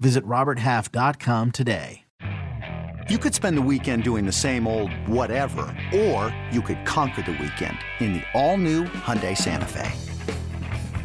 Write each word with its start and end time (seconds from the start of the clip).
Visit 0.00 0.24
RobertHalf.com 0.24 1.52
today. 1.52 2.04
You 3.10 3.18
could 3.18 3.34
spend 3.34 3.58
the 3.58 3.62
weekend 3.62 4.02
doing 4.02 4.24
the 4.24 4.32
same 4.32 4.66
old 4.66 4.90
whatever, 5.06 5.76
or 5.94 6.34
you 6.50 6.62
could 6.62 6.86
conquer 6.86 7.20
the 7.20 7.32
weekend 7.32 7.76
in 8.00 8.14
the 8.14 8.22
all-new 8.32 8.84
Hyundai 8.84 9.36
Santa 9.36 9.66
Fe. 9.66 9.92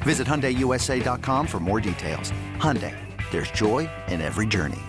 Visit 0.04 0.26
HyundaiUSA.com 0.26 1.46
for 1.46 1.60
more 1.60 1.82
details. 1.82 2.32
Hyundai, 2.56 2.96
there's 3.32 3.52
joy 3.52 3.90
in 4.08 4.22
every 4.22 4.48
journey. 4.48 4.80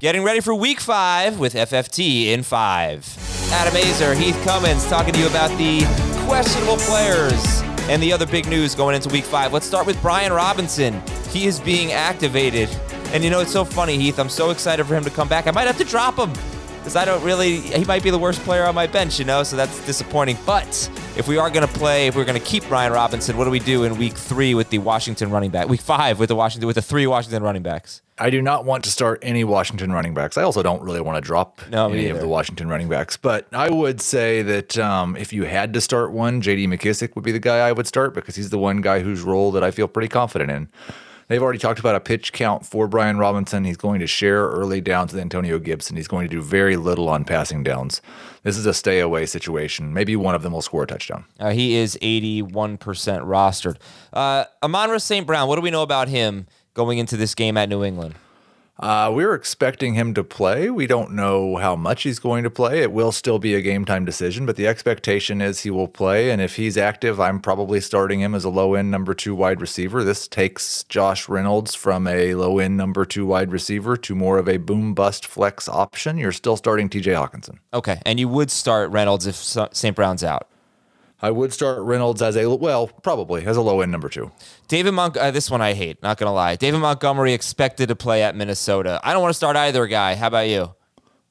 Getting 0.00 0.24
ready 0.24 0.40
for 0.40 0.52
week 0.52 0.80
five 0.80 1.38
with 1.38 1.54
FFT 1.54 2.26
in 2.26 2.42
five. 2.42 3.06
Adam 3.52 3.74
Aizer, 3.74 4.16
Heath 4.16 4.40
Cummings 4.42 4.84
talking 4.88 5.14
to 5.14 5.20
you 5.20 5.28
about 5.28 5.56
the 5.58 5.84
questionable 6.26 6.76
players 6.78 7.62
and 7.88 8.02
the 8.02 8.12
other 8.12 8.26
big 8.26 8.46
news 8.48 8.74
going 8.74 8.94
into 8.94 9.08
week 9.08 9.24
five. 9.24 9.52
Let's 9.52 9.66
start 9.66 9.86
with 9.86 10.00
Brian 10.02 10.32
Robinson. 10.32 11.02
He 11.30 11.46
is 11.46 11.58
being 11.60 11.92
activated. 11.92 12.68
And 13.12 13.24
you 13.24 13.30
know, 13.30 13.40
it's 13.40 13.52
so 13.52 13.64
funny, 13.64 13.96
Heath. 13.96 14.18
I'm 14.18 14.28
so 14.28 14.50
excited 14.50 14.84
for 14.86 14.94
him 14.94 15.04
to 15.04 15.10
come 15.10 15.28
back. 15.28 15.46
I 15.46 15.50
might 15.50 15.66
have 15.66 15.78
to 15.78 15.84
drop 15.84 16.16
him 16.16 16.32
because 16.78 16.96
I 16.96 17.04
don't 17.04 17.22
really, 17.22 17.60
he 17.60 17.84
might 17.84 18.02
be 18.02 18.10
the 18.10 18.18
worst 18.18 18.40
player 18.40 18.64
on 18.64 18.74
my 18.74 18.86
bench, 18.86 19.18
you 19.18 19.24
know, 19.24 19.42
so 19.42 19.56
that's 19.56 19.84
disappointing. 19.86 20.38
But 20.46 20.90
if 21.16 21.28
we 21.28 21.36
are 21.38 21.50
going 21.50 21.66
to 21.66 21.72
play, 21.72 22.06
if 22.06 22.16
we're 22.16 22.24
going 22.24 22.38
to 22.40 22.44
keep 22.44 22.66
Brian 22.68 22.92
Robinson, 22.92 23.36
what 23.36 23.44
do 23.44 23.50
we 23.50 23.58
do 23.58 23.84
in 23.84 23.98
week 23.98 24.14
three 24.14 24.54
with 24.54 24.70
the 24.70 24.78
Washington 24.78 25.30
running 25.30 25.50
back? 25.50 25.68
Week 25.68 25.80
five 25.80 26.18
with 26.18 26.28
the 26.28 26.36
Washington, 26.36 26.66
with 26.66 26.76
the 26.76 26.82
three 26.82 27.06
Washington 27.06 27.42
running 27.42 27.62
backs? 27.62 28.02
I 28.20 28.30
do 28.30 28.42
not 28.42 28.64
want 28.64 28.82
to 28.84 28.90
start 28.90 29.20
any 29.22 29.44
Washington 29.44 29.92
running 29.92 30.12
backs. 30.12 30.36
I 30.36 30.42
also 30.42 30.62
don't 30.62 30.82
really 30.82 31.00
want 31.00 31.16
to 31.16 31.20
drop 31.20 31.60
No, 31.70 31.88
any 31.88 32.08
of 32.08 32.18
the 32.18 32.26
Washington 32.26 32.68
running 32.68 32.88
backs. 32.88 33.16
But 33.16 33.46
I 33.52 33.70
would 33.70 34.00
say 34.00 34.42
that 34.42 34.76
um, 34.78 35.16
if 35.16 35.32
you 35.32 35.44
had 35.44 35.72
to 35.74 35.80
start 35.80 36.10
one, 36.10 36.40
J.D. 36.40 36.66
McKissic 36.66 37.14
would 37.14 37.24
be 37.24 37.32
the 37.32 37.38
guy 37.38 37.58
I 37.68 37.72
would 37.72 37.86
start 37.86 38.14
because 38.14 38.34
he's 38.34 38.50
the 38.50 38.58
one 38.58 38.80
guy 38.80 39.00
whose 39.00 39.22
role 39.22 39.52
that 39.52 39.62
I 39.62 39.70
feel 39.70 39.86
pretty 39.86 40.08
confident 40.08 40.50
in. 40.50 40.68
They've 41.28 41.42
already 41.42 41.58
talked 41.58 41.78
about 41.78 41.94
a 41.94 42.00
pitch 42.00 42.32
count 42.32 42.64
for 42.64 42.88
Brian 42.88 43.18
Robinson. 43.18 43.64
He's 43.64 43.76
going 43.76 44.00
to 44.00 44.06
share 44.06 44.46
early 44.48 44.80
downs 44.80 45.12
with 45.12 45.20
Antonio 45.20 45.58
Gibson. 45.58 45.96
He's 45.96 46.08
going 46.08 46.26
to 46.26 46.34
do 46.34 46.40
very 46.40 46.76
little 46.76 47.08
on 47.08 47.24
passing 47.24 47.62
downs. 47.62 48.00
This 48.44 48.56
is 48.56 48.64
a 48.64 48.72
stay 48.72 49.00
away 49.00 49.26
situation. 49.26 49.92
Maybe 49.92 50.16
one 50.16 50.34
of 50.34 50.42
them 50.42 50.54
will 50.54 50.62
score 50.62 50.84
a 50.84 50.86
touchdown. 50.86 51.26
Uh, 51.38 51.50
he 51.50 51.76
is 51.76 51.98
81% 52.00 52.78
rostered. 52.78 53.76
Uh, 54.10 54.44
Amon-Ra 54.62 54.98
St. 54.98 55.26
Brown, 55.26 55.48
what 55.48 55.56
do 55.56 55.62
we 55.62 55.70
know 55.70 55.82
about 55.82 56.08
him 56.08 56.46
going 56.72 56.96
into 56.96 57.16
this 57.16 57.34
game 57.34 57.58
at 57.58 57.68
New 57.68 57.84
England? 57.84 58.14
Uh, 58.78 59.10
we're 59.12 59.34
expecting 59.34 59.94
him 59.94 60.14
to 60.14 60.22
play. 60.22 60.70
We 60.70 60.86
don't 60.86 61.12
know 61.12 61.56
how 61.56 61.74
much 61.74 62.04
he's 62.04 62.20
going 62.20 62.44
to 62.44 62.50
play. 62.50 62.80
It 62.80 62.92
will 62.92 63.10
still 63.10 63.40
be 63.40 63.54
a 63.54 63.60
game 63.60 63.84
time 63.84 64.04
decision, 64.04 64.46
but 64.46 64.54
the 64.56 64.68
expectation 64.68 65.40
is 65.40 65.60
he 65.60 65.70
will 65.70 65.88
play. 65.88 66.30
And 66.30 66.40
if 66.40 66.56
he's 66.56 66.78
active, 66.78 67.20
I'm 67.20 67.40
probably 67.40 67.80
starting 67.80 68.20
him 68.20 68.34
as 68.34 68.44
a 68.44 68.50
low 68.50 68.74
end 68.74 68.90
number 68.90 69.14
two 69.14 69.34
wide 69.34 69.60
receiver. 69.60 70.04
This 70.04 70.28
takes 70.28 70.84
Josh 70.84 71.28
Reynolds 71.28 71.74
from 71.74 72.06
a 72.06 72.34
low 72.34 72.60
end 72.60 72.76
number 72.76 73.04
two 73.04 73.26
wide 73.26 73.50
receiver 73.50 73.96
to 73.96 74.14
more 74.14 74.38
of 74.38 74.48
a 74.48 74.58
boom 74.58 74.94
bust 74.94 75.26
flex 75.26 75.68
option. 75.68 76.16
You're 76.16 76.32
still 76.32 76.56
starting 76.56 76.88
TJ 76.88 77.14
Hockenson. 77.14 77.58
Okay, 77.74 78.00
and 78.06 78.20
you 78.20 78.28
would 78.28 78.50
start 78.50 78.90
Reynolds 78.90 79.26
if 79.26 79.34
St. 79.34 79.96
Brown's 79.96 80.22
out. 80.22 80.48
I 81.20 81.30
would 81.30 81.52
start 81.52 81.80
Reynolds 81.82 82.22
as 82.22 82.36
a, 82.36 82.48
well, 82.48 82.86
probably 82.86 83.44
as 83.44 83.56
a 83.56 83.62
low 83.62 83.80
end 83.80 83.90
number 83.90 84.08
two. 84.08 84.30
David 84.68 84.92
Mont- 84.92 85.16
uh, 85.16 85.30
this 85.30 85.50
one 85.50 85.60
I 85.60 85.72
hate, 85.74 86.02
not 86.02 86.18
gonna 86.18 86.32
lie. 86.32 86.56
David 86.56 86.78
Montgomery 86.78 87.32
expected 87.32 87.88
to 87.88 87.96
play 87.96 88.22
at 88.22 88.36
Minnesota. 88.36 89.00
I 89.02 89.12
don't 89.12 89.22
want 89.22 89.30
to 89.30 89.36
start 89.36 89.56
either 89.56 89.86
guy. 89.86 90.14
How 90.14 90.28
about 90.28 90.48
you? 90.48 90.74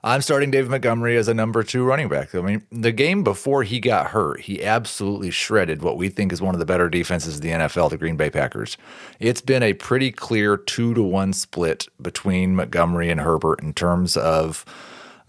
I'm 0.04 0.22
starting 0.22 0.52
David 0.52 0.70
Montgomery 0.70 1.18
as 1.18 1.28
a 1.28 1.34
number 1.34 1.64
two 1.64 1.84
running 1.84 2.08
back. 2.08 2.36
I 2.36 2.42
mean, 2.42 2.66
the 2.72 2.92
game 2.92 3.24
before 3.24 3.64
he 3.64 3.80
got 3.80 4.08
hurt, 4.08 4.42
he 4.42 4.64
absolutely 4.64 5.32
shredded 5.32 5.82
what 5.82 5.98
we 5.98 6.10
think 6.10 6.32
is 6.32 6.42
one 6.42 6.54
of 6.54 6.60
the 6.60 6.66
better 6.66 6.88
defenses 6.88 7.38
in 7.38 7.42
the 7.42 7.50
NFL, 7.50 7.90
the 7.90 7.98
Green 7.98 8.16
Bay 8.16 8.30
Packers. 8.30 8.78
It's 9.20 9.42
been 9.42 9.64
a 9.64 9.74
pretty 9.74 10.12
clear 10.12 10.56
two 10.56 10.94
to 10.94 11.02
one 11.02 11.34
split 11.34 11.88
between 12.02 12.56
Montgomery 12.56 13.10
and 13.10 13.20
Herbert 13.22 13.62
in 13.62 13.74
terms 13.74 14.16
of 14.16 14.64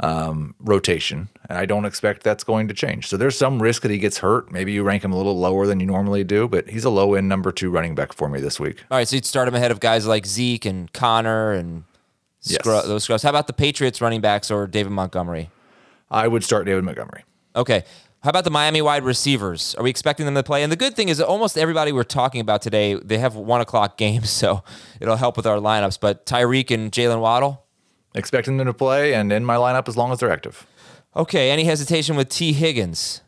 um, 0.00 0.54
rotation, 0.60 1.28
and 1.48 1.59
I 1.59 1.66
don't 1.66 1.84
expect 1.84 2.22
that's 2.22 2.44
going 2.44 2.69
to 2.69 2.75
change. 2.75 3.09
So 3.09 3.16
there's 3.16 3.36
some 3.36 3.60
risk 3.60 3.82
that 3.82 3.91
he 3.91 3.98
gets 3.98 4.19
hurt. 4.19 4.53
Maybe 4.53 4.72
you 4.72 4.82
rank 4.82 5.04
him 5.04 5.12
a 5.12 5.16
little 5.16 5.38
lower 5.38 5.66
than 5.66 5.81
you 5.81 5.86
normally 5.86 6.25
do, 6.25 6.47
but 6.48 6.69
he's 6.69 6.84
a 6.84 6.91
low 6.91 7.14
end 7.14 7.28
number 7.28 7.50
two 7.53 7.70
running 7.70 7.94
back 7.94 8.12
for 8.12 8.28
me 8.28 8.41
this 8.41 8.60
week. 8.60 8.84
All 8.91 8.98
right, 8.98 9.08
so 9.08 9.16
you'd 9.16 9.26
start 9.26 9.48
him 9.48 9.54
ahead 9.54 9.70
of 9.70 9.81
guys 9.81 10.06
like 10.06 10.26
Zeke 10.26 10.64
and 10.64 10.92
Connor 10.92 11.53
and 11.53 11.84
Yes. 12.42 12.60
scrub, 12.60 12.84
those 12.87 13.03
scrubs. 13.04 13.22
How 13.25 13.31
about 13.31 13.48
the 13.48 13.53
Patriots 13.53 14.00
running 14.00 14.20
backs 14.20 14.50
or 14.50 14.66
David 14.69 14.92
Montgomery? 14.92 15.50
I 16.10 16.28
would 16.28 16.44
start 16.44 16.66
David 16.66 16.84
Montgomery. 16.84 17.25
Okay. 17.56 17.82
How 18.22 18.31
about 18.31 18.44
the 18.44 18.50
Miami 18.50 18.81
wide 18.82 19.04
receivers? 19.04 19.75
Are 19.76 19.82
we 19.84 19.91
expecting 19.91 20.25
them 20.26 20.34
to 20.34 20.42
play? 20.42 20.62
And 20.62 20.72
the 20.72 20.76
good 20.76 20.94
thing 20.97 21.08
is, 21.08 21.20
almost 21.20 21.58
everybody 21.58 21.92
we're 21.92 22.03
talking 22.04 22.41
about 22.41 22.62
today, 22.62 22.94
they 22.94 23.19
have 23.19 23.34
one 23.37 23.60
o'clock 23.60 23.97
games, 23.97 24.31
so 24.42 24.62
it'll 25.00 25.16
help 25.16 25.37
with 25.37 25.47
our 25.47 25.58
lineups. 25.58 25.98
But 26.00 26.26
Tyreek 26.26 26.70
and 26.72 26.91
Jalen 26.92 27.20
Waddle. 27.20 27.64
Expecting 28.14 28.56
them 28.56 28.66
to 28.66 28.74
play 28.74 29.14
and 29.14 29.32
in 29.32 29.44
my 29.44 29.56
lineup 29.56 29.88
as 29.88 29.96
long 29.96 30.12
as 30.12 30.19
they're 30.19 30.30
active. 30.30 30.66
Okay. 31.14 31.50
Any 31.50 31.64
hesitation 31.64 32.16
with 32.16 32.28
T. 32.28 32.52
Higgins? 32.52 33.22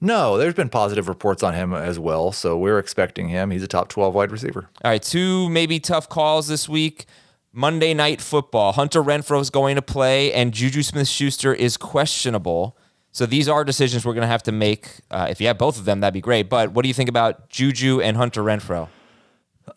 No, 0.00 0.38
there's 0.38 0.54
been 0.54 0.68
positive 0.68 1.08
reports 1.08 1.42
on 1.42 1.54
him 1.54 1.74
as 1.74 1.98
well. 1.98 2.30
So 2.30 2.56
we're 2.56 2.78
expecting 2.78 3.28
him. 3.28 3.50
He's 3.50 3.62
a 3.62 3.68
top 3.68 3.88
12 3.88 4.14
wide 4.14 4.30
receiver. 4.30 4.68
All 4.84 4.90
right, 4.92 5.02
two 5.02 5.48
maybe 5.48 5.80
tough 5.80 6.08
calls 6.08 6.46
this 6.46 6.68
week. 6.68 7.06
Monday 7.52 7.94
night 7.94 8.20
football. 8.20 8.72
Hunter 8.72 9.02
Renfrow 9.02 9.40
is 9.40 9.50
going 9.50 9.74
to 9.74 9.82
play, 9.82 10.32
and 10.32 10.52
Juju 10.52 10.82
Smith 10.82 11.08
Schuster 11.08 11.52
is 11.52 11.76
questionable. 11.76 12.76
So 13.10 13.26
these 13.26 13.48
are 13.48 13.64
decisions 13.64 14.04
we're 14.04 14.12
going 14.12 14.22
to 14.22 14.28
have 14.28 14.44
to 14.44 14.52
make. 14.52 15.00
Uh, 15.10 15.26
if 15.28 15.40
you 15.40 15.48
have 15.48 15.58
both 15.58 15.78
of 15.78 15.84
them, 15.84 16.00
that'd 16.00 16.14
be 16.14 16.20
great. 16.20 16.48
But 16.48 16.72
what 16.72 16.82
do 16.82 16.88
you 16.88 16.94
think 16.94 17.08
about 17.08 17.48
Juju 17.48 18.00
and 18.00 18.16
Hunter 18.16 18.42
Renfrow? 18.42 18.88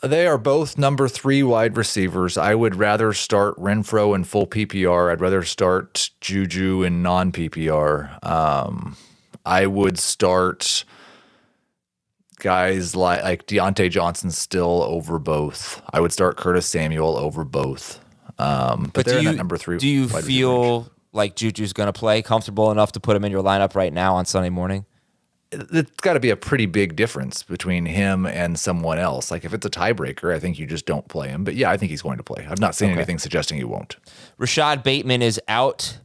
They 0.01 0.27
are 0.27 0.37
both 0.37 0.77
number 0.77 1.07
three 1.07 1.43
wide 1.43 1.77
receivers. 1.77 2.37
I 2.37 2.55
would 2.55 2.75
rather 2.75 3.13
start 3.13 3.55
Renfrow 3.57 4.15
in 4.15 4.23
full 4.23 4.47
PPR. 4.47 5.11
I'd 5.11 5.21
rather 5.21 5.43
start 5.43 6.09
Juju 6.21 6.83
in 6.83 7.01
non 7.01 7.31
PPR. 7.31 8.23
Um, 8.25 8.97
I 9.45 9.65
would 9.65 9.97
start 9.97 10.85
guys 12.39 12.95
like, 12.95 13.23
like 13.23 13.47
Diontae 13.47 13.89
Johnson 13.89 14.31
still 14.31 14.83
over 14.83 15.19
both. 15.19 15.81
I 15.91 15.99
would 15.99 16.11
start 16.11 16.37
Curtis 16.37 16.65
Samuel 16.65 17.17
over 17.17 17.43
both. 17.43 17.99
Um, 18.37 18.91
but, 18.93 19.05
they're 19.05 19.15
do 19.15 19.19
in 19.19 19.25
that 19.25 19.37
number 19.37 19.57
three. 19.57 19.77
do 19.77 19.87
you 19.87 20.07
feel 20.07 20.89
like 21.13 21.35
Juju's 21.35 21.73
going 21.73 21.87
to 21.87 21.93
play 21.93 22.21
comfortable 22.21 22.71
enough 22.71 22.91
to 22.93 22.99
put 22.99 23.15
him 23.15 23.23
in 23.23 23.31
your 23.31 23.43
lineup 23.43 23.75
right 23.75 23.93
now 23.93 24.15
on 24.15 24.25
Sunday 24.25 24.49
morning? 24.49 24.85
It's 25.51 25.91
got 26.01 26.13
to 26.13 26.19
be 26.19 26.29
a 26.29 26.37
pretty 26.37 26.65
big 26.65 26.95
difference 26.95 27.43
between 27.43 27.85
him 27.85 28.25
and 28.25 28.57
someone 28.57 28.97
else. 28.97 29.31
Like 29.31 29.43
if 29.43 29.53
it's 29.53 29.65
a 29.65 29.69
tiebreaker, 29.69 30.33
I 30.33 30.39
think 30.39 30.57
you 30.57 30.65
just 30.65 30.85
don't 30.85 31.07
play 31.09 31.27
him. 31.27 31.43
But 31.43 31.55
yeah, 31.55 31.69
I 31.69 31.75
think 31.77 31.89
he's 31.89 32.01
going 32.01 32.17
to 32.17 32.23
play. 32.23 32.47
I've 32.49 32.59
not 32.59 32.73
seen 32.73 32.89
anything 32.89 33.19
suggesting 33.19 33.57
he 33.57 33.65
won't. 33.65 33.97
Rashod 34.37 34.81
Bateman 34.81 35.21
is 35.21 35.41
out, 35.49 35.99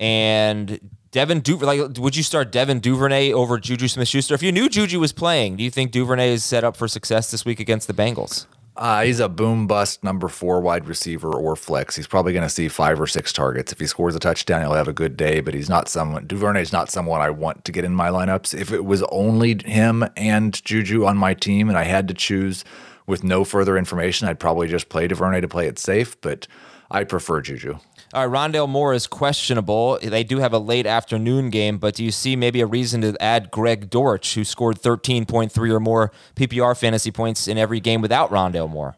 and 0.00 0.80
Devin 1.12 1.40
Duvernay. 1.40 1.80
Like, 1.80 1.98
would 1.98 2.16
you 2.16 2.22
start 2.22 2.50
Devin 2.50 2.80
Duvernay 2.80 3.32
over 3.32 3.58
Juju 3.58 3.86
Smith-Schuster 3.88 4.34
if 4.34 4.42
you 4.42 4.50
knew 4.50 4.68
Juju 4.68 4.98
was 4.98 5.12
playing? 5.12 5.56
Do 5.56 5.64
you 5.64 5.70
think 5.70 5.92
Duvernay 5.92 6.32
is 6.32 6.42
set 6.42 6.64
up 6.64 6.76
for 6.76 6.88
success 6.88 7.30
this 7.30 7.44
week 7.44 7.60
against 7.60 7.86
the 7.86 7.94
Bengals? 7.94 8.46
Uh, 8.80 9.02
he's 9.02 9.20
a 9.20 9.28
boom 9.28 9.66
bust 9.66 10.02
number 10.02 10.26
four 10.26 10.58
wide 10.62 10.88
receiver 10.88 11.30
or 11.30 11.54
flex. 11.54 11.96
He's 11.96 12.06
probably 12.06 12.32
going 12.32 12.46
to 12.46 12.48
see 12.48 12.66
five 12.68 12.98
or 12.98 13.06
six 13.06 13.30
targets. 13.30 13.72
If 13.72 13.78
he 13.78 13.86
scores 13.86 14.16
a 14.16 14.18
touchdown, 14.18 14.62
he'll 14.62 14.72
have 14.72 14.88
a 14.88 14.94
good 14.94 15.18
day. 15.18 15.40
But 15.40 15.52
he's 15.52 15.68
not 15.68 15.86
someone. 15.86 16.26
Duvernay's 16.26 16.72
not 16.72 16.90
someone 16.90 17.20
I 17.20 17.28
want 17.28 17.66
to 17.66 17.72
get 17.72 17.84
in 17.84 17.94
my 17.94 18.08
lineups. 18.08 18.58
If 18.58 18.72
it 18.72 18.86
was 18.86 19.02
only 19.12 19.60
him 19.62 20.08
and 20.16 20.64
Juju 20.64 21.04
on 21.04 21.18
my 21.18 21.34
team, 21.34 21.68
and 21.68 21.76
I 21.76 21.84
had 21.84 22.08
to 22.08 22.14
choose 22.14 22.64
with 23.06 23.22
no 23.22 23.44
further 23.44 23.76
information, 23.76 24.28
I'd 24.28 24.40
probably 24.40 24.66
just 24.66 24.88
play 24.88 25.06
Duvernay 25.06 25.42
to 25.42 25.48
play 25.48 25.66
it 25.66 25.78
safe. 25.78 26.18
But 26.22 26.46
I 26.90 27.04
prefer 27.04 27.40
Juju. 27.40 27.78
All 28.12 28.26
right, 28.26 28.52
Rondale 28.52 28.68
Moore 28.68 28.92
is 28.92 29.06
questionable. 29.06 29.98
They 30.02 30.24
do 30.24 30.38
have 30.38 30.52
a 30.52 30.58
late 30.58 30.86
afternoon 30.86 31.50
game, 31.50 31.78
but 31.78 31.94
do 31.94 32.04
you 32.04 32.10
see 32.10 32.34
maybe 32.34 32.60
a 32.60 32.66
reason 32.66 33.00
to 33.02 33.16
add 33.20 33.52
Greg 33.52 33.88
Dortch, 33.88 34.34
who 34.34 34.44
scored 34.44 34.80
13.3 34.80 35.70
or 35.70 35.78
more 35.78 36.10
PPR 36.34 36.76
fantasy 36.76 37.12
points 37.12 37.46
in 37.46 37.56
every 37.56 37.78
game 37.78 38.00
without 38.00 38.30
Rondale 38.30 38.68
Moore? 38.68 38.96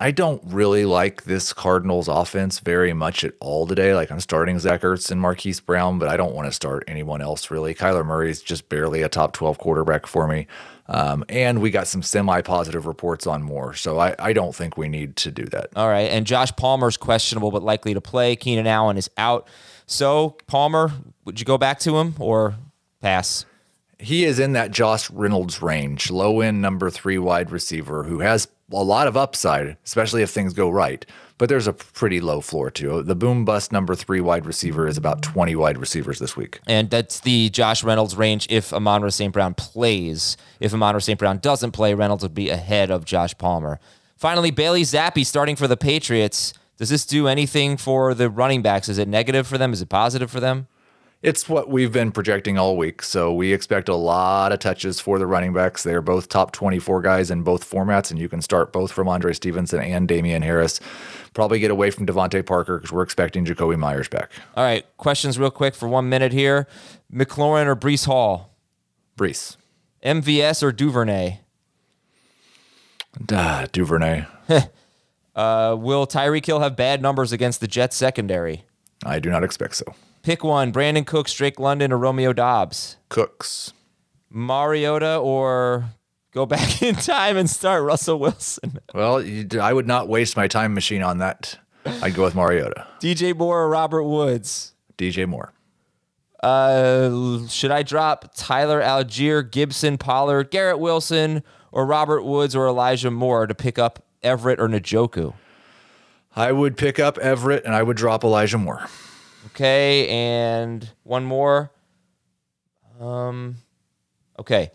I 0.00 0.12
don't 0.12 0.40
really 0.46 0.84
like 0.84 1.24
this 1.24 1.52
Cardinals 1.52 2.06
offense 2.06 2.60
very 2.60 2.92
much 2.92 3.24
at 3.24 3.34
all 3.40 3.66
today. 3.66 3.94
Like 3.94 4.12
I'm 4.12 4.20
starting 4.20 4.58
Zach 4.60 4.82
Ertz 4.82 5.10
and 5.10 5.20
Marquise 5.20 5.58
Brown, 5.58 5.98
but 5.98 6.08
I 6.08 6.16
don't 6.16 6.34
want 6.34 6.46
to 6.46 6.52
start 6.52 6.84
anyone 6.86 7.20
else 7.20 7.50
really. 7.50 7.74
Kyler 7.74 8.06
Murray 8.06 8.30
is 8.30 8.40
just 8.40 8.68
barely 8.68 9.02
a 9.02 9.08
top 9.08 9.32
12 9.32 9.58
quarterback 9.58 10.06
for 10.06 10.28
me. 10.28 10.46
Um, 10.86 11.24
and 11.28 11.60
we 11.60 11.70
got 11.70 11.88
some 11.88 12.02
semi 12.02 12.40
positive 12.42 12.86
reports 12.86 13.26
on 13.26 13.42
Moore. 13.42 13.74
So 13.74 13.98
I, 13.98 14.14
I 14.20 14.32
don't 14.32 14.54
think 14.54 14.76
we 14.76 14.88
need 14.88 15.16
to 15.16 15.32
do 15.32 15.44
that. 15.46 15.70
All 15.74 15.88
right. 15.88 16.10
And 16.10 16.26
Josh 16.26 16.54
Palmer's 16.54 16.96
questionable 16.96 17.50
but 17.50 17.64
likely 17.64 17.92
to 17.92 18.00
play. 18.00 18.36
Keenan 18.36 18.68
Allen 18.68 18.96
is 18.96 19.10
out. 19.16 19.48
So, 19.86 20.36
Palmer, 20.46 20.92
would 21.24 21.40
you 21.40 21.46
go 21.46 21.58
back 21.58 21.80
to 21.80 21.98
him 21.98 22.14
or 22.18 22.54
pass? 23.00 23.46
He 23.98 24.24
is 24.24 24.38
in 24.38 24.52
that 24.52 24.70
Josh 24.70 25.10
Reynolds 25.10 25.60
range, 25.60 26.10
low 26.10 26.40
end 26.40 26.62
number 26.62 26.88
three 26.88 27.18
wide 27.18 27.50
receiver 27.50 28.04
who 28.04 28.20
has 28.20 28.46
a 28.72 28.82
lot 28.82 29.06
of 29.06 29.16
upside, 29.16 29.76
especially 29.84 30.22
if 30.22 30.30
things 30.30 30.52
go 30.52 30.68
right. 30.68 31.04
But 31.38 31.48
there's 31.48 31.66
a 31.68 31.72
pretty 31.72 32.20
low 32.20 32.40
floor 32.40 32.70
too. 32.70 33.02
The 33.02 33.14
boom 33.14 33.44
bust 33.44 33.70
number 33.70 33.94
three 33.94 34.20
wide 34.20 34.44
receiver 34.44 34.88
is 34.88 34.96
about 34.96 35.22
20 35.22 35.54
wide 35.54 35.78
receivers 35.78 36.18
this 36.18 36.36
week. 36.36 36.60
And 36.66 36.90
that's 36.90 37.20
the 37.20 37.48
Josh 37.50 37.84
Reynolds 37.84 38.16
range 38.16 38.46
if 38.50 38.72
Amon 38.72 39.08
St. 39.10 39.32
Brown 39.32 39.54
plays. 39.54 40.36
If 40.58 40.74
Amon 40.74 41.00
St. 41.00 41.18
Brown 41.18 41.38
doesn't 41.38 41.70
play, 41.70 41.94
Reynolds 41.94 42.24
would 42.24 42.34
be 42.34 42.50
ahead 42.50 42.90
of 42.90 43.04
Josh 43.04 43.38
Palmer. 43.38 43.78
Finally, 44.16 44.50
Bailey 44.50 44.82
Zappe 44.82 45.24
starting 45.24 45.54
for 45.54 45.68
the 45.68 45.76
Patriots. 45.76 46.52
Does 46.76 46.88
this 46.88 47.06
do 47.06 47.28
anything 47.28 47.76
for 47.76 48.14
the 48.14 48.28
running 48.28 48.62
backs? 48.62 48.88
Is 48.88 48.98
it 48.98 49.06
negative 49.06 49.46
for 49.46 49.58
them? 49.58 49.72
Is 49.72 49.80
it 49.80 49.88
positive 49.88 50.30
for 50.30 50.40
them? 50.40 50.66
It's 51.20 51.48
what 51.48 51.68
we've 51.68 51.92
been 51.92 52.12
projecting 52.12 52.58
all 52.58 52.76
week. 52.76 53.02
So 53.02 53.32
we 53.32 53.52
expect 53.52 53.88
a 53.88 53.94
lot 53.96 54.52
of 54.52 54.60
touches 54.60 55.00
for 55.00 55.18
the 55.18 55.26
running 55.26 55.52
backs. 55.52 55.82
They're 55.82 56.00
both 56.00 56.28
top 56.28 56.52
24 56.52 57.02
guys 57.02 57.30
in 57.30 57.42
both 57.42 57.68
formats, 57.68 58.12
and 58.12 58.20
you 58.20 58.28
can 58.28 58.40
start 58.40 58.72
both 58.72 58.94
Rhamondre 58.94 59.34
Stevenson 59.34 59.80
and 59.80 60.06
Damien 60.06 60.42
Harris. 60.42 60.78
Probably 61.34 61.58
get 61.58 61.72
away 61.72 61.90
from 61.90 62.06
DeVante 62.06 62.46
Parker 62.46 62.78
because 62.78 62.92
we're 62.92 63.02
expecting 63.02 63.44
Jakobi 63.44 63.76
Meyers 63.76 64.08
back. 64.08 64.30
All 64.54 64.62
right. 64.62 64.86
Questions 64.96 65.40
real 65.40 65.50
quick 65.50 65.74
for 65.74 65.88
one 65.88 66.08
minute 66.08 66.32
here 66.32 66.68
McLaurin 67.12 67.66
or 67.66 67.74
Breece 67.74 68.06
Hall? 68.06 68.54
Breece. 69.16 69.56
MVS 70.04 70.62
or 70.62 70.70
Duvernay? 70.70 71.40
Ah, 73.32 73.66
Duvernay. 73.72 74.24
uh, 75.34 75.76
will 75.76 76.06
Tyreek 76.06 76.46
Hill 76.46 76.60
have 76.60 76.76
bad 76.76 77.02
numbers 77.02 77.32
against 77.32 77.60
the 77.60 77.66
Jets 77.66 77.96
secondary? 77.96 78.62
I 79.04 79.18
do 79.18 79.30
not 79.30 79.44
expect 79.44 79.76
so. 79.76 79.94
Pick 80.22 80.42
one 80.44 80.72
Brandin 80.72 81.06
Cooks, 81.06 81.32
Drake 81.32 81.58
London, 81.60 81.92
or 81.92 81.98
Romeo 81.98 82.32
Doubs. 82.32 82.96
Cooks. 83.08 83.72
Mariota 84.30 85.16
or 85.16 85.86
go 86.32 86.44
back 86.46 86.82
in 86.82 86.94
time 86.94 87.36
and 87.36 87.48
start 87.48 87.82
Russell 87.82 88.18
Wilson? 88.18 88.78
Well, 88.94 89.24
I 89.60 89.72
would 89.72 89.86
not 89.86 90.08
waste 90.08 90.36
my 90.36 90.48
time 90.48 90.74
machine 90.74 91.02
on 91.02 91.18
that. 91.18 91.58
I'd 91.86 92.14
go 92.14 92.24
with 92.24 92.34
Mariota. 92.34 92.86
DJ 93.00 93.34
Moore 93.34 93.62
or 93.62 93.68
Robert 93.68 94.04
Woods? 94.04 94.74
DJ 94.98 95.26
Moore. 95.26 95.52
Uh, 96.42 97.46
should 97.48 97.70
I 97.70 97.82
drop 97.82 98.32
Tyler 98.36 98.80
Allgeier, 98.80 99.48
Gibson, 99.50 99.98
Pollard, 99.98 100.50
Garrett 100.50 100.78
Wilson, 100.78 101.42
or 101.72 101.86
Robert 101.86 102.22
Woods 102.22 102.54
or 102.54 102.66
Elijah 102.68 103.10
Moore 103.10 103.46
to 103.46 103.54
pick 103.54 103.78
up 103.78 104.04
Everett 104.22 104.60
or 104.60 104.68
Njoku? 104.68 105.34
I 106.34 106.52
would 106.52 106.76
pick 106.76 106.98
up 106.98 107.18
Everett 107.18 107.64
and 107.64 107.74
I 107.74 107.82
would 107.82 107.96
drop 107.96 108.24
Elijah 108.24 108.58
Moore. 108.58 108.86
Okay, 109.46 110.08
and 110.08 110.88
one 111.02 111.24
more. 111.24 111.70
Um, 113.00 113.56
okay, 114.38 114.70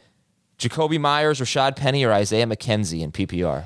Jakobi 0.58 1.00
Meyers, 1.00 1.40
Rashaad 1.40 1.76
Penny, 1.76 2.04
or 2.04 2.12
Isaiah 2.12 2.46
McKenzie 2.46 3.02
in 3.02 3.12
PPR. 3.12 3.66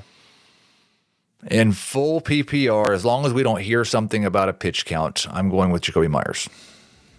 In 1.50 1.72
full 1.72 2.20
PPR, 2.20 2.92
as 2.92 3.04
long 3.04 3.24
as 3.24 3.32
we 3.32 3.44
don't 3.44 3.60
hear 3.60 3.84
something 3.84 4.24
about 4.24 4.48
a 4.48 4.52
pitch 4.52 4.84
count, 4.84 5.26
I'm 5.30 5.48
going 5.50 5.70
with 5.70 5.82
Jakobi 5.82 6.08
Meyers. 6.08 6.48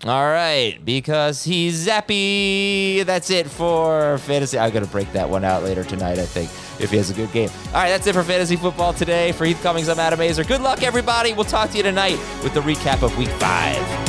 All 0.06 0.28
right, 0.28 0.78
because 0.84 1.44
he's 1.44 1.88
zappy. 1.88 3.06
That's 3.06 3.30
it 3.30 3.48
for 3.50 4.18
fantasy. 4.20 4.58
I'm 4.58 4.72
gonna 4.72 4.86
break 4.86 5.12
that 5.12 5.30
one 5.30 5.44
out 5.44 5.64
later 5.64 5.84
tonight. 5.84 6.20
I 6.20 6.26
think 6.26 6.50
if 6.80 6.92
he 6.92 6.98
has 6.98 7.10
a 7.10 7.14
good 7.14 7.32
game. 7.32 7.50
All 7.68 7.74
right, 7.74 7.90
that's 7.90 8.08
it 8.08 8.14
for 8.14 8.24
fantasy 8.24 8.56
football 8.56 8.94
today. 8.94 9.32
For 9.32 9.46
Heath 9.46 9.62
Cummings, 9.62 9.90
I'm 9.90 10.00
Adam 10.00 10.20
Aizer. 10.20 10.48
Good 10.48 10.62
luck, 10.62 10.84
everybody. 10.84 11.34
We'll 11.34 11.46
talk 11.46 11.72
to 11.72 11.78
you 11.78 11.84
tonight 11.84 12.18
with 12.44 12.54
the 12.54 12.62
recap 12.62 13.04
of 13.04 13.18
Week 13.18 13.30
Five. 13.30 14.09